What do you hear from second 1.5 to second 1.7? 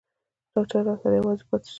سو.